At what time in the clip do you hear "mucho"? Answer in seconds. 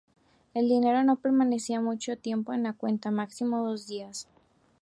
1.79-2.17